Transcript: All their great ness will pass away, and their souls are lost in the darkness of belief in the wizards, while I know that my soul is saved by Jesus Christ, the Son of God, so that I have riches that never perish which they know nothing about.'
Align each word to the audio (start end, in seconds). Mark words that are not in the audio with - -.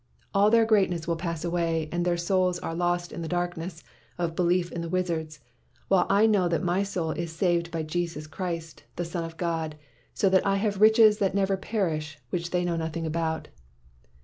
All 0.33 0.49
their 0.49 0.65
great 0.65 0.89
ness 0.89 1.05
will 1.07 1.15
pass 1.15 1.45
away, 1.45 1.87
and 1.91 2.03
their 2.03 2.17
souls 2.17 2.57
are 2.57 2.73
lost 2.73 3.11
in 3.11 3.21
the 3.21 3.27
darkness 3.27 3.83
of 4.17 4.35
belief 4.35 4.71
in 4.71 4.81
the 4.81 4.89
wizards, 4.89 5.39
while 5.89 6.07
I 6.09 6.25
know 6.25 6.47
that 6.47 6.63
my 6.63 6.81
soul 6.81 7.11
is 7.11 7.31
saved 7.35 7.69
by 7.69 7.83
Jesus 7.83 8.25
Christ, 8.25 8.83
the 8.95 9.05
Son 9.05 9.23
of 9.23 9.37
God, 9.37 9.75
so 10.11 10.27
that 10.29 10.43
I 10.43 10.55
have 10.55 10.81
riches 10.81 11.19
that 11.19 11.35
never 11.35 11.55
perish 11.55 12.17
which 12.31 12.49
they 12.49 12.65
know 12.65 12.77
nothing 12.77 13.05
about.' 13.05 13.49